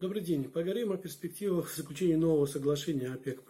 Добрый 0.00 0.22
день. 0.22 0.44
Поговорим 0.44 0.92
о 0.92 0.96
перспективах 0.96 1.74
заключения 1.74 2.16
нового 2.16 2.46
соглашения 2.46 3.08
ОПЕК+. 3.08 3.40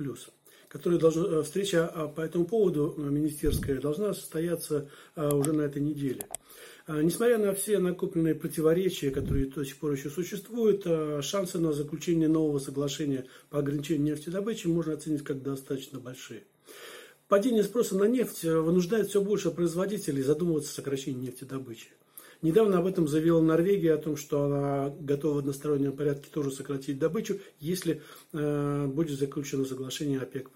Которое 0.69 0.99
должно, 0.99 1.27
э, 1.27 1.43
встреча 1.43 1.87
а, 1.87 2.09
по 2.09 2.23
этому 2.23 2.47
поводу 2.47 2.95
э, 2.97 3.03
министерская 3.03 3.79
должна 3.79 4.15
состояться 4.15 4.89
а, 5.15 5.35
уже 5.37 5.53
на 5.53 5.61
этой 5.61 5.83
неделе. 5.83 6.27
А, 6.87 7.03
несмотря 7.03 7.37
на 7.37 7.53
все 7.53 7.79
накопленные 7.79 8.35
противоречия, 8.35 9.11
которые 9.11 9.45
до 9.45 9.63
сих 9.63 9.77
пор 9.77 9.93
еще 9.93 10.09
существуют, 10.09 10.87
шансы 11.23 11.59
на 11.59 11.75
заключение 11.75 12.29
нового 12.29 12.61
соглашения 12.61 13.27
по 13.51 13.59
ограничению 13.59 14.15
нефтедобычи 14.15 14.69
можно 14.69 14.95
оценить 14.95 15.25
как 15.25 15.43
достаточно 15.43 16.01
большие. 16.01 16.45
Падение 17.29 17.63
спроса 17.63 17.95
на 17.95 18.05
нефть 18.05 18.47
э, 18.47 18.59
вынуждает 18.59 19.09
все 19.09 19.21
больше 19.21 19.51
производителей 19.51 20.23
задумываться 20.23 20.71
о 20.71 20.75
сокращении 20.77 21.27
нефтедобычи. 21.27 21.89
Недавно 22.41 22.79
об 22.79 22.87
этом 22.87 23.09
заявила 23.09 23.41
Норвегия, 23.41 23.95
о 23.95 23.99
том, 23.99 24.17
что 24.17 24.45
она 24.45 24.95
готова 25.01 25.35
в 25.35 25.39
одностороннем 25.39 25.93
порядке 25.93 26.29
тоже 26.33 26.53
сократить 26.53 26.99
добычу, 26.99 27.41
если 27.59 28.01
э, 28.33 28.87
будет 28.87 29.19
заключено 29.19 29.65
соглашение 29.65 30.21
ОПЕК+. 30.21 30.49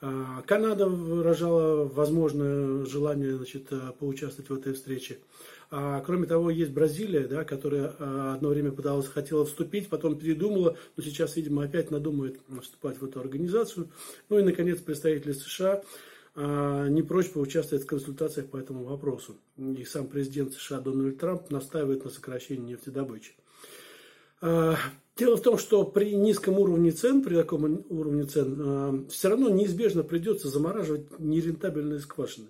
Э, 0.00 0.24
Канада 0.44 0.88
выражала 0.88 1.84
возможное 1.84 2.84
желание 2.84 3.36
значит, 3.36 3.68
э, 3.70 3.92
поучаствовать 3.98 4.50
в 4.50 4.54
этой 4.54 4.72
встрече. 4.72 5.18
А, 5.70 6.00
кроме 6.00 6.26
того, 6.26 6.50
есть 6.50 6.72
Бразилия, 6.72 7.26
да, 7.26 7.44
которая 7.44 7.94
а, 7.98 8.34
одно 8.34 8.48
время 8.48 8.72
пыталась, 8.72 9.06
хотела 9.06 9.44
вступить, 9.44 9.88
потом 9.88 10.18
передумала, 10.18 10.78
но 10.96 11.02
сейчас, 11.02 11.36
видимо, 11.36 11.64
опять 11.64 11.90
надумает 11.90 12.40
вступать 12.62 12.98
в 12.98 13.04
эту 13.04 13.20
организацию. 13.20 13.90
Ну 14.30 14.38
и, 14.38 14.42
наконец, 14.42 14.78
представители 14.78 15.32
США 15.32 15.74
а, 15.74 15.84
не 16.38 17.02
прочь 17.02 17.30
поучаствовать 17.30 17.84
в 17.84 17.88
консультациях 17.88 18.46
по 18.46 18.58
этому 18.58 18.84
вопросу. 18.84 19.36
И 19.56 19.84
сам 19.84 20.06
президент 20.06 20.54
США 20.54 20.80
Дональд 20.80 21.18
Трамп 21.18 21.50
настаивает 21.50 22.04
на 22.04 22.10
сокращении 22.10 22.72
нефтедобычи. 22.72 23.34
А, 24.40 24.76
дело 25.16 25.36
в 25.36 25.42
том, 25.42 25.58
что 25.58 25.84
при 25.84 26.14
низком 26.14 26.58
уровне 26.58 26.92
цен, 26.92 27.22
при 27.22 27.34
таком 27.34 27.84
уровне 27.88 28.24
цен, 28.24 28.56
а, 28.60 29.04
все 29.10 29.28
равно 29.28 29.48
неизбежно 29.48 30.02
придется 30.02 30.48
замораживать 30.48 31.18
нерентабельные 31.18 31.98
скважины. 32.00 32.46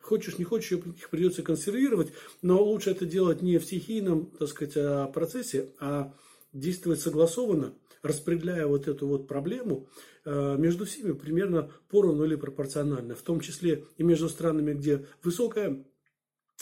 Хочешь, 0.00 0.38
не 0.38 0.44
хочешь, 0.44 0.72
их 0.72 1.10
придется 1.10 1.42
консервировать, 1.42 2.12
но 2.40 2.62
лучше 2.62 2.90
это 2.90 3.04
делать 3.04 3.42
не 3.42 3.58
в 3.58 3.64
стихийном, 3.64 4.26
так 4.38 4.48
сказать, 4.48 5.12
процессе, 5.12 5.68
а 5.78 6.14
действовать 6.52 7.00
согласованно, 7.00 7.74
распределяя 8.02 8.66
вот 8.66 8.88
эту 8.88 9.06
вот 9.06 9.26
проблему 9.26 9.88
э, 10.24 10.56
между 10.58 10.84
всеми 10.84 11.12
примерно 11.12 11.70
поровну 11.88 12.24
или 12.24 12.36
пропорционально, 12.36 13.14
в 13.14 13.22
том 13.22 13.40
числе 13.40 13.84
и 13.96 14.02
между 14.02 14.28
странами, 14.28 14.74
где 14.74 15.06
высокая 15.22 15.84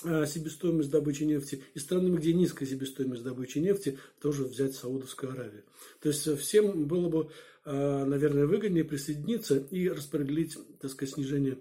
э, 0.05 0.27
себестоимость 0.27 0.91
добычи 0.91 1.25
нефти 1.25 1.63
и 1.75 1.79
странами, 1.79 2.17
где 2.17 2.33
низкая 2.33 2.69
себестоимость 2.69 3.23
добычи 3.23 3.59
нефти, 3.59 3.99
тоже 4.21 4.45
взять 4.45 4.75
Саудовскую 4.75 5.33
Аравию. 5.33 5.65
То 6.01 6.09
есть 6.09 6.39
всем 6.39 6.87
было 6.87 7.09
бы, 7.09 7.31
э, 7.65 8.05
наверное, 8.05 8.47
выгоднее 8.47 8.85
присоединиться 8.85 9.59
и 9.59 9.89
распределить, 9.89 10.57
так 10.81 10.91
сказать, 10.91 11.15
снижение 11.15 11.59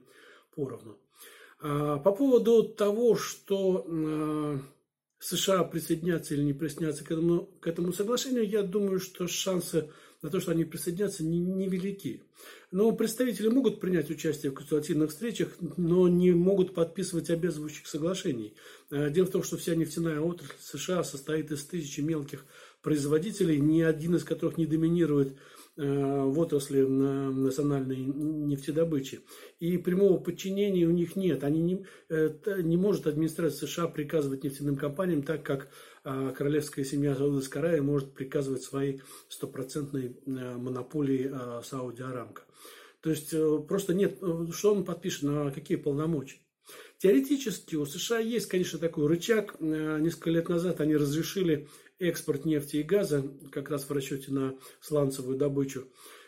поровну. 0.55 0.97
А, 1.61 1.97
по 1.97 2.11
поводу 2.11 2.63
того, 2.63 3.15
что 3.15 4.61
США 5.19 5.63
присоединятся 5.63 6.33
или 6.33 6.43
не 6.43 6.53
присоединятся 6.53 7.03
к 7.03 7.11
этому, 7.11 7.45
к 7.59 7.67
этому 7.67 7.93
соглашению, 7.93 8.47
я 8.47 8.61
думаю, 8.61 8.99
что 8.99 9.27
шансы 9.27 9.89
на 10.21 10.29
то, 10.29 10.39
что 10.39 10.51
они 10.51 10.65
присоединятся, 10.65 11.23
невелики. 11.23 12.07
Не 12.07 12.21
но 12.75 12.91
представители 12.91 13.47
могут 13.47 13.79
принять 13.79 14.09
участие 14.09 14.51
в 14.51 14.55
консультативных 14.55 15.11
встречах, 15.11 15.49
но 15.77 16.09
не 16.09 16.31
могут 16.31 16.73
подписывать 16.73 17.29
обязывающих 17.29 17.87
соглашений. 17.87 18.53
Э, 18.91 19.09
дело 19.09 19.27
в 19.27 19.31
том, 19.31 19.43
что 19.43 19.55
вся 19.55 19.75
нефтяная 19.75 20.19
отрасль 20.19 20.53
США 20.59 21.03
состоит 21.05 21.51
из 21.51 21.63
тысячи 21.63 22.01
мелких 22.01 22.45
производителей, 22.81 23.59
ни 23.59 23.81
один 23.81 24.15
из 24.15 24.25
которых 24.25 24.57
не 24.57 24.65
доминирует 24.65 25.37
в 25.77 26.39
отрасли 26.39 26.81
национальной 26.81 27.97
нефтедобычи. 27.97 29.21
И 29.59 29.77
прямого 29.77 30.17
подчинения 30.19 30.85
у 30.85 30.91
них 30.91 31.15
нет. 31.15 31.43
Они 31.43 31.61
не, 31.61 31.85
не 32.09 32.77
может 32.77 33.07
администрация 33.07 33.67
США 33.67 33.87
приказывать 33.87 34.43
нефтяным 34.43 34.77
компаниям 34.77 35.23
так, 35.23 35.43
как 35.43 35.69
а, 36.07 36.31
королевская 36.33 36.85
семья 36.85 37.15
Саудовской 37.15 37.61
Аравии 37.61 37.79
может 37.79 38.13
приказывать 38.13 38.61
своей 38.61 39.01
стопроцентной 39.27 40.15
э, 40.23 40.29
монополии 40.29 41.31
а, 41.33 41.63
Сауди 41.63 42.03
Арамко. 42.03 42.43
То 43.01 43.09
есть 43.09 43.33
э, 43.33 43.59
просто 43.67 43.95
нет, 43.95 44.19
что 44.51 44.75
он 44.75 44.85
подпишет, 44.85 45.23
на 45.23 45.49
какие 45.49 45.77
полномочия. 45.77 46.44
Теоретически 46.97 47.75
у 47.75 47.85
США 47.85 48.19
есть, 48.19 48.47
конечно, 48.47 48.79
такой 48.79 49.07
рычаг. 49.07 49.59
Несколько 49.59 50.29
лет 50.29 50.49
назад 50.49 50.81
они 50.81 50.95
разрешили 50.95 51.67
экспорт 51.99 52.45
нефти 52.45 52.77
и 52.77 52.83
газа, 52.83 53.23
как 53.51 53.69
раз 53.69 53.83
в 53.83 53.91
расчете 53.91 54.31
на 54.31 54.57
сланцевую 54.81 55.37
добычу. 55.37 55.87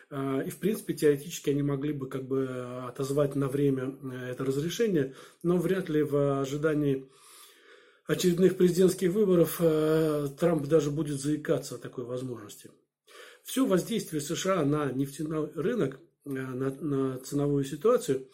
А, 0.09 0.41
и, 0.41 0.49
в 0.49 0.59
принципе, 0.59 0.93
теоретически 0.93 1.49
они 1.49 1.63
могли 1.63 1.91
бы 1.93 2.07
как 2.07 2.25
бы 2.25 2.47
отозвать 2.87 3.35
на 3.35 3.49
время 3.49 3.97
э, 4.03 4.31
это 4.31 4.45
разрешение, 4.45 5.15
но 5.43 5.57
вряд 5.57 5.89
ли 5.89 6.01
в 6.01 6.39
ожидании 6.41 7.09
очередных 8.05 8.55
президентских 8.55 9.11
выборов 9.11 9.57
э, 9.59 10.27
Трамп 10.39 10.65
даже 10.67 10.91
будет 10.91 11.19
заикаться 11.19 11.75
о 11.75 11.77
такой 11.77 12.05
возможности. 12.05 12.71
Все 13.43 13.65
воздействие 13.65 14.21
США 14.21 14.63
на 14.63 14.91
нефтяной 14.91 15.51
рынок, 15.55 15.99
э, 16.25 16.29
на, 16.29 16.69
на 16.69 17.19
ценовую 17.19 17.65
ситуацию, 17.65 18.29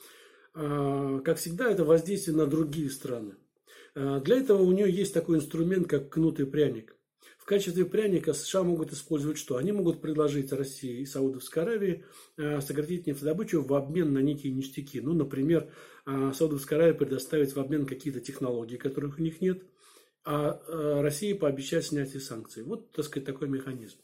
как 0.53 1.38
всегда, 1.38 1.72
это 1.72 1.84
воздействие 1.84 2.38
на 2.38 2.46
другие 2.46 2.90
страны. 2.90 3.36
Для 3.96 4.38
этого 4.38 4.62
у 4.62 4.72
нее 4.72 4.91
есть 4.91 5.14
такой 5.14 5.38
инструмент, 5.38 5.88
как 5.88 6.09
кнут 6.09 6.40
и 6.40 6.46
пряник. 6.46 6.96
В 7.44 7.46
качестве 7.46 7.84
пряника 7.84 8.31
США 8.31 8.63
могут 8.63 8.94
использовать 8.94 9.38
что? 9.38 9.58
Они 9.58 9.74
могут 9.74 10.00
предложить 10.00 10.53
России 10.53 11.02
и 11.02 11.06
Саудовской 11.06 11.63
Аравии 11.63 12.06
э, 12.38 12.62
сократить 12.62 13.06
нефтедобычу 13.06 13.62
в 13.62 13.74
обмен 13.74 14.13
на 14.13 14.19
некие 14.19 14.53
ништяки. 14.53 15.02
Ну, 15.02 15.13
например, 15.13 15.69
э, 16.06 16.31
Саудовская 16.34 16.80
Аравия 16.80 16.94
предоставить 16.94 17.53
в 17.53 17.59
обмен 17.59 17.86
какие-то 17.86 18.22
технологии, 18.22 18.78
которых 18.78 19.19
у 19.19 19.22
них 19.22 19.42
нет, 19.42 19.62
а 20.24 20.62
э, 20.66 21.02
России 21.02 21.34
пообещать 21.34 21.86
снятие 21.86 22.22
санкций. 22.22 22.63
Вот, 22.63 22.94
так 22.94 23.03
сказать, 23.03 23.25
такой 23.25 23.50
механизм. 23.50 23.97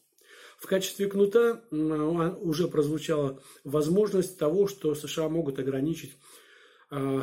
В 0.59 0.67
качестве 0.67 1.07
кнута 1.07 1.61
уже 1.71 2.67
прозвучала 2.67 3.41
возможность 3.63 4.37
того, 4.37 4.67
что 4.67 4.93
США 4.93 5.29
могут 5.29 5.57
ограничить 5.57 6.17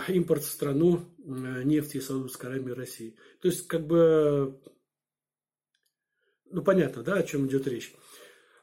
импорт 0.09 0.43
в 0.43 0.51
страну 0.51 1.01
нефти 1.19 2.01
Саудовской 2.01 2.51
Аравии 2.51 2.71
и 2.71 2.75
России. 2.75 3.17
То 3.41 3.49
есть, 3.49 3.67
как 3.67 3.87
бы 3.87 4.59
ну, 6.51 6.63
понятно, 6.63 7.03
да, 7.03 7.15
о 7.15 7.23
чем 7.23 7.47
идет 7.47 7.67
речь. 7.67 7.95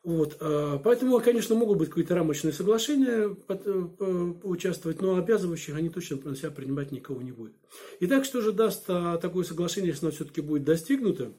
Вот, 0.04 0.38
а, 0.42 0.80
поэтому, 0.80 1.20
конечно, 1.22 1.56
могут 1.56 1.78
быть 1.78 1.90
какие-то 1.90 2.16
рамочные 2.16 2.52
соглашения 2.52 3.36
э, 3.48 4.34
участвовать, 4.44 5.02
но 5.02 5.16
обязывающих 5.16 5.76
они 5.76 5.90
точно 5.90 6.18
на 6.26 6.36
себя 6.36 6.52
принимать 6.52 6.92
никого 6.92 7.22
не 7.22 7.32
будет. 7.32 7.54
Итак, 8.02 8.26
что 8.26 8.42
же 8.42 8.52
даст 8.52 8.84
а, 8.88 9.18
такое 9.18 9.46
соглашение, 9.46 9.92
если 9.92 10.06
оно 10.06 10.14
все-таки 10.14 10.42
будет 10.42 10.66
достигнуто? 10.66 11.32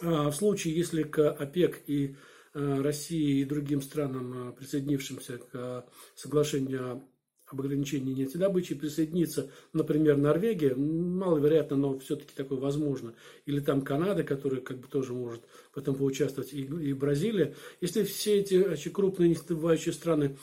А, 0.00 0.30
в 0.30 0.34
случае, 0.34 0.74
если 0.74 1.04
к 1.04 1.30
ОПЕК 1.30 1.82
и 1.86 2.16
России 2.54 3.40
и 3.40 3.44
другим 3.44 3.80
странам, 3.80 4.54
присоединившимся 4.58 5.38
к 5.38 5.86
соглашению 6.14 7.02
об 7.46 7.60
ограничении 7.60 8.14
нефтедобычи 8.14 8.74
присоединится, 8.74 9.50
например, 9.72 10.16
Норвегия, 10.16 10.74
маловероятно, 10.74 11.76
но 11.76 11.98
все-таки 11.98 12.32
такое 12.34 12.58
возможно, 12.58 13.14
или 13.44 13.60
там 13.60 13.82
Канада, 13.82 14.24
которая 14.24 14.60
как 14.60 14.78
бы 14.78 14.88
тоже 14.88 15.12
может 15.12 15.42
в 15.72 15.78
этом 15.78 15.94
поучаствовать, 15.94 16.52
и, 16.52 16.62
и 16.62 16.92
Бразилия. 16.94 17.54
Если 17.80 18.04
все 18.04 18.38
эти 18.38 18.54
очень 18.54 18.92
крупные 18.92 19.30
нефтедобывающие 19.30 19.92
страны 19.92 20.38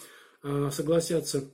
согласятся 0.72 1.52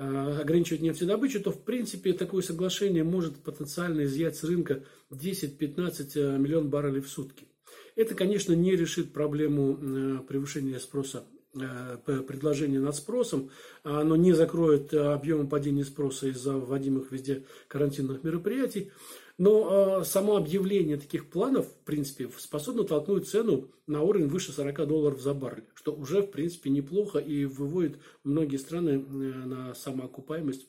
а, 0.00 0.38
ограничивать 0.40 0.80
нефтедобычу, 0.80 1.40
то 1.40 1.50
в 1.50 1.64
принципе 1.64 2.12
такое 2.12 2.40
соглашение 2.42 3.02
может 3.02 3.42
потенциально 3.42 4.04
изъять 4.04 4.36
с 4.36 4.44
рынка 4.44 4.84
10-15 5.10 6.12
а, 6.14 6.38
миллионов 6.38 6.70
баррелей 6.70 7.00
в 7.00 7.08
сутки. 7.08 7.48
Это, 7.96 8.14
конечно, 8.14 8.52
не 8.52 8.76
решит 8.76 9.12
проблему 9.12 9.78
а, 9.80 10.22
превышения 10.22 10.78
спроса 10.78 11.24
Э, 11.54 11.96
предложение 11.96 12.78
над 12.78 12.94
спросом, 12.94 13.50
оно 13.82 14.16
не 14.16 14.34
закроет 14.34 14.92
э, 14.92 14.98
объемы 14.98 15.48
падения 15.48 15.84
спроса 15.84 16.28
из-за 16.28 16.52
вводимых 16.52 17.10
везде 17.10 17.46
карантинных 17.68 18.22
мероприятий, 18.22 18.92
но 19.38 20.00
э, 20.00 20.04
само 20.04 20.36
объявление 20.36 20.98
таких 20.98 21.30
планов, 21.30 21.66
в 21.66 21.84
принципе, 21.84 22.28
способно 22.36 22.84
толкнуть 22.84 23.28
цену 23.28 23.70
на 23.86 24.02
уровень 24.02 24.28
выше 24.28 24.52
40 24.52 24.86
долларов 24.86 25.22
за 25.22 25.32
баррель, 25.32 25.64
что 25.74 25.94
уже, 25.94 26.20
в 26.20 26.30
принципе, 26.30 26.68
неплохо 26.68 27.18
и 27.18 27.46
выводит 27.46 27.98
многие 28.24 28.58
страны 28.58 28.98
на 28.98 29.74
самоокупаемость 29.74 30.68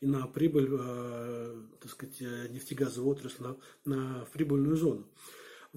и 0.00 0.06
на 0.06 0.28
прибыль, 0.28 0.68
так 1.80 1.90
сказать, 1.90 2.20
нефтегазовой 2.50 3.12
отрасли, 3.12 3.42
на, 3.42 3.56
на 3.84 4.26
прибыльную 4.32 4.76
зону. 4.76 5.06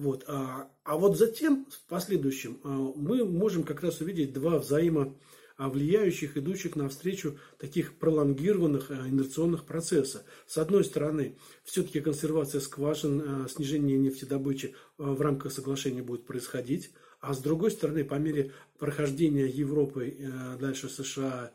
Вот. 0.00 0.24
А, 0.28 0.70
а 0.82 0.96
вот 0.96 1.18
затем, 1.18 1.66
в 1.70 1.86
последующем, 1.86 2.58
а, 2.64 2.68
мы 2.96 3.22
можем 3.22 3.64
как 3.64 3.82
раз 3.82 4.00
увидеть 4.00 4.32
два 4.32 4.58
взаимо 4.58 5.14
влияющих, 5.58 6.38
идущих 6.38 6.74
навстречу 6.74 7.36
таких 7.58 7.98
пролонгированных 7.98 8.90
инерционных 8.90 9.66
процессов. 9.66 10.22
С 10.46 10.56
одной 10.56 10.84
стороны, 10.84 11.36
все-таки 11.64 12.00
консервация 12.00 12.62
скважин, 12.62 13.46
снижение 13.50 13.98
нефтедобычи 13.98 14.74
в 14.96 15.20
рамках 15.20 15.52
соглашения 15.52 16.02
будет 16.02 16.24
происходить, 16.24 16.92
а 17.20 17.34
с 17.34 17.40
другой 17.40 17.70
стороны, 17.70 18.02
по 18.02 18.14
мере 18.14 18.52
прохождения 18.78 19.48
Европы, 19.48 20.16
дальше 20.58 20.88
США, 20.88 21.50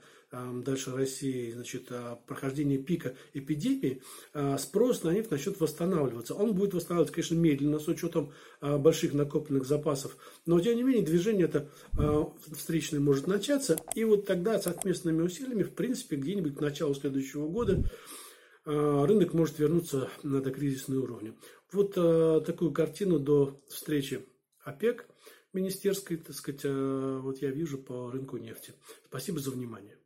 дальше 0.63 0.91
России, 0.91 1.51
значит, 1.51 1.91
прохождения 2.25 2.77
пика 2.77 3.15
эпидемии, 3.33 4.01
спрос 4.57 5.03
на 5.03 5.11
нефть 5.11 5.31
начнет 5.31 5.59
восстанавливаться. 5.59 6.33
Он 6.33 6.53
будет 6.53 6.73
восстанавливаться, 6.73 7.13
конечно, 7.13 7.35
медленно, 7.35 7.79
с 7.79 7.87
учетом 7.87 8.33
больших 8.61 9.13
накопленных 9.13 9.65
запасов, 9.65 10.17
но, 10.45 10.59
тем 10.59 10.75
не 10.75 10.83
менее, 10.83 11.03
движение 11.03 11.45
это 11.45 11.69
встречное 12.51 12.99
может 12.99 13.27
начаться, 13.27 13.79
и 13.93 14.03
вот 14.03 14.25
тогда 14.25 14.59
совместными 14.59 15.21
усилиями, 15.21 15.63
в 15.63 15.73
принципе, 15.73 16.15
где-нибудь 16.15 16.55
к 16.55 16.61
началу 16.61 16.93
следующего 16.95 17.47
года 17.47 17.83
рынок 18.65 19.33
может 19.33 19.59
вернуться 19.59 20.09
на 20.23 20.41
докризисные 20.41 20.99
уровни. 20.99 21.33
Вот 21.71 21.93
такую 22.45 22.71
картину 22.71 23.19
до 23.19 23.61
встречи 23.67 24.25
ОПЕК 24.63 25.07
министерской, 25.53 26.17
так 26.17 26.35
сказать, 26.35 26.63
вот 26.65 27.41
я 27.41 27.49
вижу 27.49 27.77
по 27.77 28.11
рынку 28.11 28.37
нефти. 28.37 28.73
Спасибо 29.07 29.39
за 29.39 29.51
внимание. 29.51 29.97